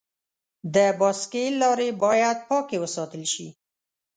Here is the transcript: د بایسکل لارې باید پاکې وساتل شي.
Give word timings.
د 0.75 0.77
بایسکل 0.99 1.53
لارې 1.63 1.89
باید 2.03 2.37
پاکې 2.49 2.77
وساتل 2.83 3.23
شي. 3.33 3.47